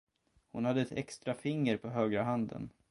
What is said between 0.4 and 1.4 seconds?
Hon hade ett extra